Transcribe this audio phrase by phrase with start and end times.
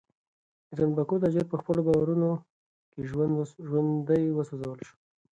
[0.67, 2.29] د تنباکو تاجر په خپلو بارونو
[2.91, 2.99] کې
[3.67, 4.95] ژوندی وسوځول شو.